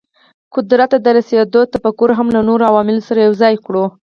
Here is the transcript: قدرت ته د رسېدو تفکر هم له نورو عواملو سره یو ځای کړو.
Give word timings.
قدرت 0.55 0.89
ته 0.91 0.97
د 1.01 1.07
رسېدو 1.17 1.61
تفکر 1.73 2.09
هم 2.17 2.27
له 2.35 2.41
نورو 2.47 2.67
عواملو 2.71 3.05
سره 3.07 3.19
یو 3.27 3.33
ځای 3.41 3.53
کړو. 3.65 3.85